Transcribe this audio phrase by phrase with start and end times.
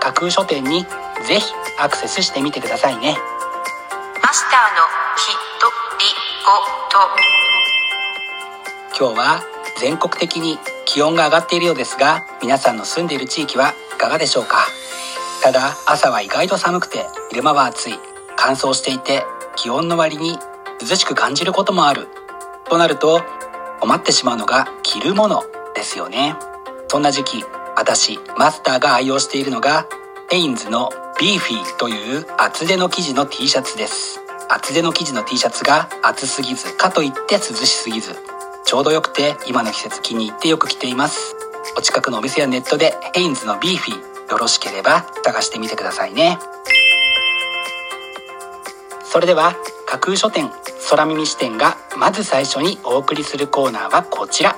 [0.00, 0.84] 架空書店に
[1.26, 3.16] ぜひアクセスしてみてくださいね。
[4.22, 4.82] マスターの
[5.16, 5.66] ひと
[5.98, 6.04] り
[6.44, 6.50] ご
[6.90, 6.98] と。
[8.98, 9.42] 今日は
[9.78, 14.66] 全国的に気温が上がっているようですが皆さんの住んでいる地域はいかがでしょうか？
[15.42, 17.98] ただ朝は意外と寒くて昼間は暑い。
[18.36, 19.24] 乾燥していて
[19.56, 20.38] 気温の割に
[20.80, 22.08] 涼しく感じることもある。
[22.68, 23.22] となると
[23.80, 25.42] 困ってしまうのが着るもの
[25.74, 26.36] ですよね。
[26.88, 27.44] そんな時期
[27.78, 29.86] 私マスターが愛用しているのが
[30.28, 34.20] Hanes の BEEFY という厚手の生地の T シャツです。
[34.48, 38.16] 厚手の生地の T シャツが暑すぎずかといって涼しすぎず
[38.64, 41.36] ちょうどよくて今の季節気に入ってよく着ています。
[41.76, 46.40] お近くのお店やネットで Hanes の BEEFY よろしければ探してみてくださいね。
[49.04, 49.54] それでは
[49.86, 50.50] 架空書店
[50.90, 54.56] 空耳視点がまず最初にお送りするコーナーはこちら。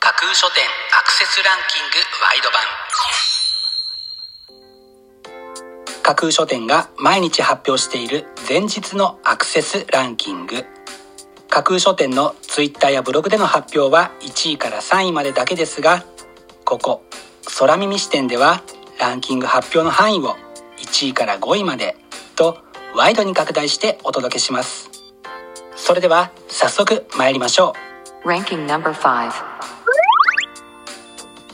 [0.00, 0.64] 架空書店
[0.98, 2.62] アクセスランキングワイド版。
[6.02, 10.64] 架空書店が毎日発表している前日のアクセスランキング。
[11.48, 16.04] 架空書店のツイッターやブログでの発表は1位から3位までだけですが
[16.64, 17.04] ここ
[17.58, 18.62] 空耳視点では
[18.98, 20.36] ランキング発表の範囲を
[20.78, 21.96] 1位から5位まで
[22.34, 22.58] と
[22.94, 24.95] ワイドに拡大してお届けします。
[25.86, 27.72] それでは早速参りましょ
[28.24, 28.28] う。
[28.28, 29.32] Ranking number 5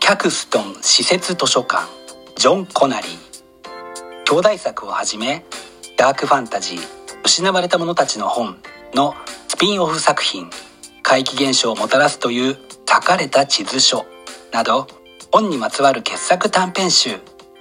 [0.00, 1.84] キャクストン施設図書館
[2.36, 3.10] ジョン・コナリー。
[4.24, 5.44] 兄弟作をはじめ
[5.96, 6.78] ダークファンタジー
[7.24, 8.56] 失われた者たちの本
[8.94, 9.14] の
[9.46, 10.50] スピンオフ作品
[11.04, 14.06] 怪奇現象をもたらすという書かれた地図書
[14.52, 14.88] など
[15.30, 17.20] 本にまつわる傑作短編集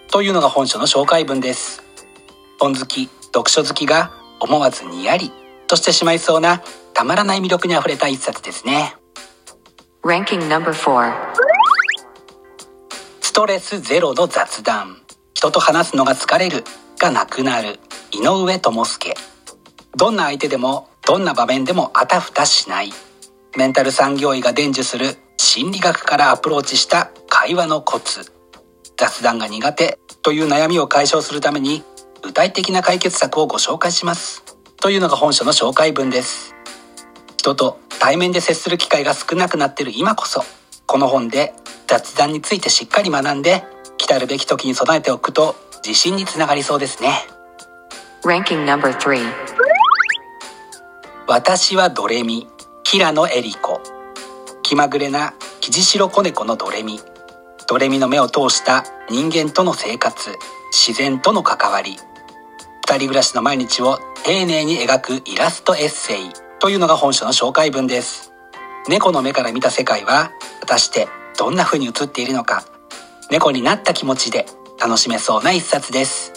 [0.09, 1.84] というのが本書の紹介文です。
[2.59, 5.32] 本好き読書好きが思わずにやり
[5.68, 6.62] としてしまいそうな
[6.94, 8.96] たまらない魅力にあふれた一冊ですね。
[10.03, 11.14] Ranking number 4
[13.22, 15.02] ストレスゼロの雑談。
[15.34, 16.64] 人と話すのが疲れる
[17.00, 17.80] がなくなる。
[18.12, 19.16] 井上智介。
[19.98, 22.92] どんな相手でもどんな場面でもあたふたしない。
[23.58, 28.32] メンタル産業医が伝授する心理学からアプローチした会話のコツ。
[28.97, 31.84] 雑談が苦手という悩みを解消するために
[32.22, 34.44] 具体的な解決策をご紹介します
[34.85, 36.53] というのが本書の紹介文です。
[37.38, 40.44] 人と対面で接する機会が少なくなっている今こそ
[40.85, 41.56] この本で
[41.88, 43.63] 雑談についてしっかり学んで
[43.97, 47.09] 来たるべき時に備えておくと自信につながりそうですね。
[48.23, 49.25] Ranking number 3
[51.28, 52.47] 私はドレミ
[52.84, 53.81] 平野恵里子
[54.62, 57.00] 気まぐれなキジシロ子猫のドレミ。
[57.67, 60.38] ドレミの目を通した人間との生活
[60.72, 61.97] 自然との関わり。
[62.88, 68.34] 二人暮らしの毎日を丁寧に描くイラストエッセイというのが本書の紹介文です。
[68.90, 70.31] 猫の目から見た世界は
[70.62, 72.66] 果たしてどんな風に映っているのか。
[73.30, 74.47] 猫になった気持ちで
[74.81, 76.34] 楽しめそうな一冊です。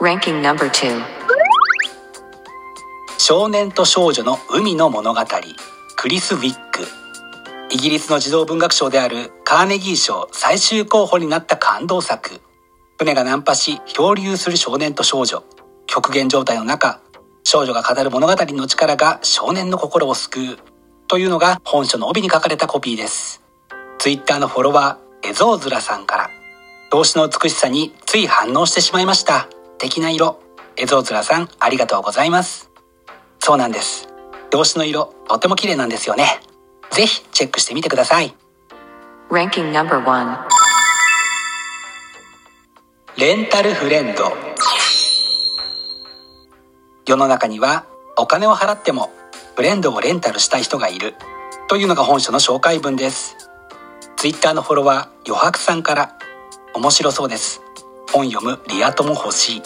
[0.00, 1.02] Ranking number 2
[3.16, 5.20] 少年と少女の海の物語。
[5.96, 6.82] クリス・ウィック。
[7.70, 12.42] イギリスの児童文学賞であるカーネギー賞最終候補になった感動作。
[12.98, 15.42] 船が難破し漂流する少年と少女
[15.94, 17.02] 極限状態の中
[17.44, 20.58] 少女が語る物語の力が少年の心を救う
[21.06, 23.42] というのが本書の帯に書かれたコピーです。
[23.98, 26.30] ツイッターのフォロワーエゾウズラさんから
[26.90, 29.48] 動詞の美しさについ反応してしまいました。
[29.76, 30.40] 的な色。
[30.76, 32.70] エゾウズラさんありがとうございます。
[33.38, 34.08] そうなんです。
[34.50, 36.40] 動詞の色とても綺麗なんですよね。
[36.90, 38.34] ぜひチェックしてみてください。
[39.28, 40.48] Ranking number 1
[43.18, 44.51] レンタルフレンド
[47.06, 47.84] 世の中には
[48.16, 49.10] お金を払っても
[49.56, 51.14] フレンドをレンタルしたい人がいる。
[51.68, 53.36] というのが本書の紹介文です。
[54.16, 56.16] ツイッターのフォロワー余白さんから
[56.74, 57.60] 面白そうです。
[58.12, 59.62] 本読むリア友欲しい。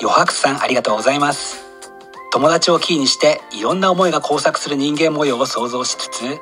[0.00, 1.64] 余白さんありがとうございます。
[2.32, 6.38] 友達をキーにしていろんな思いが交錯する人間模様を想像しつつ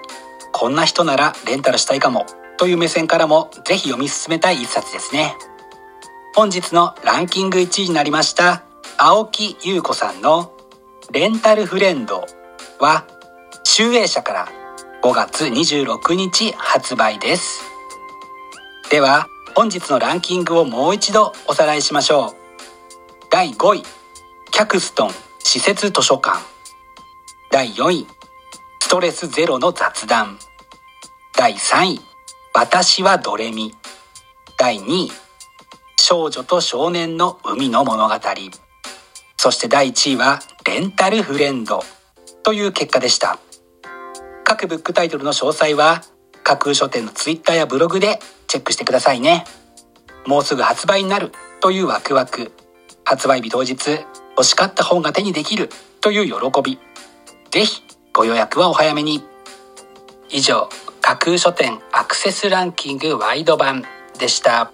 [0.53, 2.27] こんな人ならレンタルしたいかも。
[2.59, 5.37] という目線からもぜひ読み進めたい一冊ですね。
[6.35, 8.68] 本日のランキング1位になりました。
[9.01, 10.53] 青木優子さんの
[11.13, 12.27] レンタルフレンド
[12.81, 13.07] は
[13.63, 14.49] 集英社から
[15.05, 17.63] 5月26日発売です。
[18.91, 22.33] では本日のランキングをもう一度おさらいしましょう。
[23.31, 23.83] 第5位
[24.51, 26.37] キャクストン施設図書館。
[27.53, 28.07] 第4位
[28.81, 30.41] ストレスゼロの雑談。
[31.37, 32.01] 第3位
[32.53, 33.73] 私はドレミ。
[34.59, 35.13] 第2位
[36.01, 38.15] 少女と少年の海の物語。
[39.39, 41.85] そして第1位はレンタルフレンド
[42.43, 43.39] という結果でした。
[44.45, 46.03] 各ブックタイトルの詳細は
[46.43, 48.19] 架空書店のツイッターやブログで
[48.49, 49.45] チェックしてくださいね。
[50.27, 51.31] もうすぐ発売になる
[51.61, 52.51] というワクワク。
[53.05, 53.79] 発売日当日
[54.37, 55.71] 欲しかった本が手にできる
[56.01, 56.81] という喜び。
[57.53, 57.83] ぜひ
[58.13, 59.23] ご予約はお早めに。
[60.31, 60.69] 以上
[61.01, 63.85] 架空書店アクセスランキングワイド版
[64.19, 64.73] でした。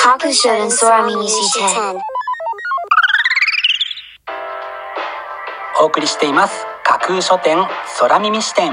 [0.00, 2.13] 架空書店空耳視点
[5.80, 6.66] お送りしています。
[6.84, 7.56] 架空書店
[7.98, 8.72] 空耳視点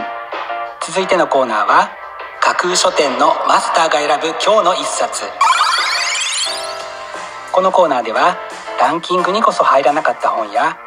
[0.85, 1.89] 続いてのコーナーは
[2.41, 5.23] 架空書店のマスターが選ぶ今日の一冊。
[7.51, 8.37] このコーナーでは
[8.79, 10.77] ランキングにこそ入らなかった本や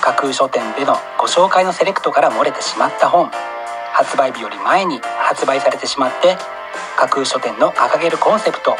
[0.00, 3.30] 架空書店でのご紹介のセレクトから漏れてしまった本
[3.92, 6.36] 発売日より前に発売されてしまって
[6.96, 8.76] 架空書店の掲げるコンセプト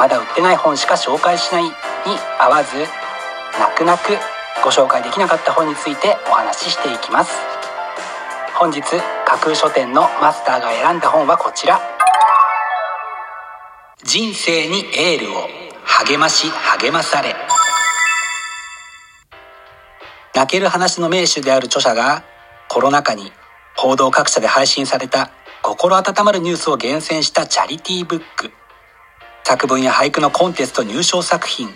[0.00, 1.70] まだ売ってない本しか紹介しないに
[2.40, 2.76] 合わず
[3.58, 4.31] 泣く泣く
[4.62, 7.32] ご紹介できなかった本についてお話ししていきます。
[8.54, 11.80] 本日架空書店のマスターが選んだ本はこちら。
[14.04, 15.48] 人生にエールを
[15.84, 16.48] 励まし
[16.80, 17.34] 励まされ。
[20.34, 22.22] 泣ける話の名手である著者が
[22.68, 23.32] コロナ禍に
[23.76, 25.30] 報道各社で配信された
[25.62, 28.52] 心温まるニュースを厳選したチャリティーブック。
[29.44, 31.68] 作文や俳句のコンテスト入賞作品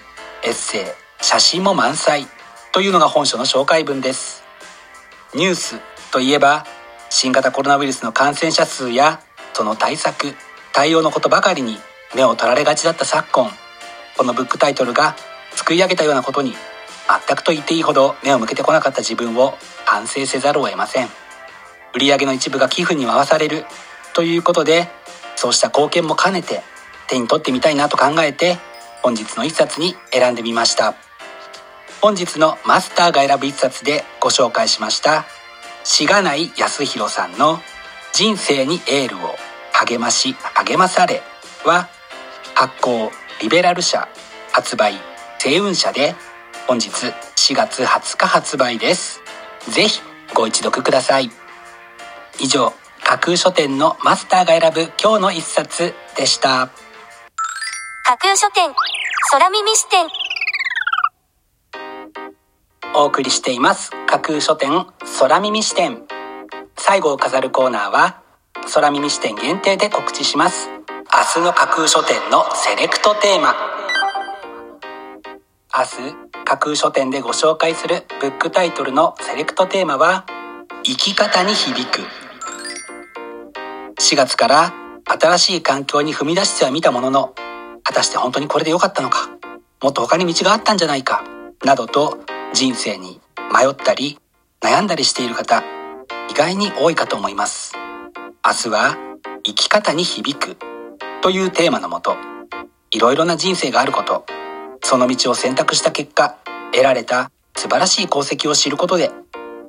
[0.44, 0.84] エッセイ
[1.20, 2.28] 写真も満載。
[2.76, 4.44] というのが本書の紹介文です。
[5.34, 5.80] ニュース
[6.12, 6.66] といえば
[7.08, 9.22] 新型コロナウイルスの感染者数や
[9.54, 10.34] その対策
[10.74, 11.78] 対応のことばかりに
[12.14, 13.50] 目を取られがちだった昨今。
[14.18, 15.16] このブックタイトルが
[15.52, 16.52] 作り上げたようなことに
[17.26, 19.54] 全くと言っていいほど目を向けてこなかった自分を
[19.86, 21.08] 反省せざるを得ません。
[21.94, 23.64] 売上の一部が寄付に回される
[24.12, 24.90] ということで
[25.36, 26.60] そうした貢献も兼ねて
[27.08, 28.58] 手に取ってみたいなと考えて
[29.02, 31.05] 本日の一冊に選んでみました。
[32.00, 35.24] 本日のマスターが選ぶ一冊でご紹介しました
[35.84, 37.60] しがない康弘さんの
[38.12, 39.36] 「人生にエールを
[39.72, 41.22] 励まし励まされ」
[41.64, 41.88] は
[42.54, 44.08] 発行リベラル社
[44.52, 45.00] 発売
[45.42, 46.14] 星雲社で
[46.66, 46.88] 本日
[47.36, 49.20] 4月20日発売です。
[49.68, 50.00] ぜひ
[50.34, 51.30] ご一読ください。
[52.40, 52.72] 以上
[53.04, 56.70] 架空書店のマスターが選ぶ今日の一冊でした。
[58.04, 58.74] 架空書店
[59.30, 60.25] 空耳視点。
[62.98, 63.90] お送りしています。
[64.06, 64.86] 架空書店
[65.20, 66.04] 空耳視点。
[66.78, 68.22] 最後を飾るコーナーは
[68.72, 70.70] 空耳視点限定で告知します。
[71.36, 73.54] 明日の架空書店のセレクトテーマ。
[75.76, 80.24] 明日架空書店でご紹介するブックタイトルのセレクトテーマは
[80.82, 82.00] 生き方に響く。
[84.00, 84.72] 4月から
[85.04, 87.34] 新しい環境に踏み出してはみたものの
[87.84, 89.28] 果たして本当にこれで良かったのか
[89.82, 91.22] もっと他に道があったんじゃないか
[91.62, 92.18] などと
[92.52, 93.20] 人生に
[93.52, 94.18] 迷ったり
[94.60, 95.62] 悩んだりしている方
[96.30, 97.72] 意外に多いかと思います。
[98.44, 98.96] 明日は
[99.44, 100.56] 生き方に響く
[101.22, 102.16] というテーマのもと
[102.90, 104.24] いろいろな人生があること
[104.82, 106.36] その道を選択した結果
[106.72, 109.10] 得られた素晴らしい功績を知ることで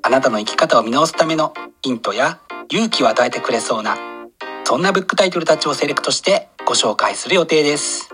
[0.04, 3.98] あなたの生き方を見直すためのヒントや勇気を与えてくれそうな
[4.64, 8.10] そんなブックタイトルたちをセレクトしてご紹介する予定です。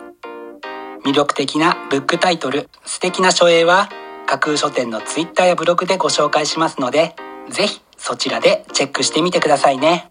[1.03, 3.89] 魅力的なブックタイトル素敵な書影は
[4.33, 7.15] 架空書店のツイッターやブログでご紹介しますので
[7.51, 10.09] ぜひそちらでチェックしてみてくださいね。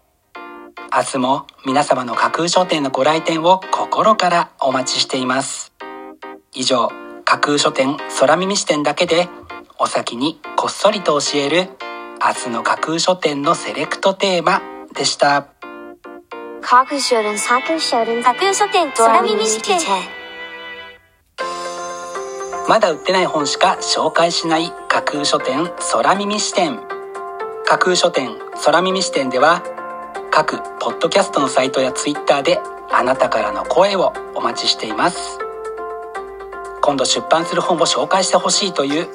[0.95, 5.73] 明日も皆様の架空書店のご来店を心からお待ちしています。
[6.53, 6.89] 以上
[7.25, 9.27] 架空書店空耳視点だけで
[9.77, 11.67] お先にこっそりと教える
[12.25, 14.61] 明日の架空書店のセレクトテーマ
[14.95, 15.47] でした。
[16.61, 20.22] 架空書店架空書店架空書店空耳視点。
[22.67, 26.79] まだ売ってない本しか紹介しない架空書店空耳視点。
[27.65, 29.61] 架空書店空耳視点では
[30.31, 35.39] 各ポッドキャストのサイトやツイッターであなたからの声をお待ちしています。
[36.81, 39.09] 今度出版する本を紹介してほしいという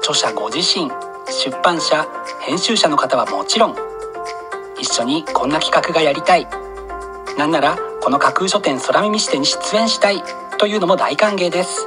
[0.00, 0.90] 著者ご自身
[1.26, 2.06] 出版社
[2.40, 3.76] 編集者の方はもちろん
[4.78, 6.46] 一緒にこんな企画がやりたい。
[7.38, 10.22] なんならこの架空書店空耳視点に出演したい
[10.58, 11.86] というのも大歓迎です。